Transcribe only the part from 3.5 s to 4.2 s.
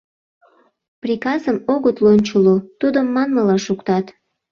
шуктат.